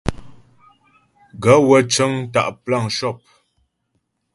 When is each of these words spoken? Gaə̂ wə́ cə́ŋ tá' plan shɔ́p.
Gaə̂ 1.43 1.59
wə́ 1.67 1.81
cə́ŋ 1.93 2.13
tá' 2.33 2.55
plan 2.63 2.85
shɔ́p. 2.97 3.17